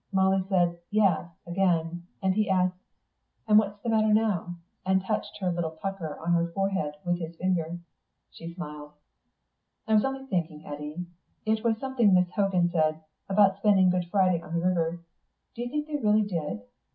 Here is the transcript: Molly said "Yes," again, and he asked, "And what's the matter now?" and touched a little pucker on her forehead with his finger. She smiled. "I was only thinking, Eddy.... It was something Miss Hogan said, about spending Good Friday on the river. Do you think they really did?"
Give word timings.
Molly 0.11 0.43
said 0.49 0.79
"Yes," 0.89 1.29
again, 1.45 2.07
and 2.23 2.33
he 2.33 2.49
asked, 2.49 2.79
"And 3.47 3.59
what's 3.59 3.79
the 3.83 3.89
matter 3.89 4.11
now?" 4.11 4.55
and 4.83 4.99
touched 5.05 5.37
a 5.43 5.51
little 5.51 5.69
pucker 5.79 6.17
on 6.19 6.33
her 6.33 6.47
forehead 6.53 6.95
with 7.05 7.19
his 7.19 7.35
finger. 7.35 7.77
She 8.31 8.51
smiled. 8.51 8.93
"I 9.87 9.93
was 9.93 10.03
only 10.03 10.25
thinking, 10.25 10.65
Eddy.... 10.65 11.05
It 11.45 11.63
was 11.63 11.77
something 11.77 12.15
Miss 12.15 12.31
Hogan 12.31 12.71
said, 12.71 12.99
about 13.29 13.57
spending 13.57 13.91
Good 13.91 14.07
Friday 14.09 14.41
on 14.41 14.55
the 14.59 14.65
river. 14.65 15.03
Do 15.53 15.61
you 15.61 15.69
think 15.69 15.85
they 15.85 15.97
really 15.97 16.23
did?" 16.23 16.63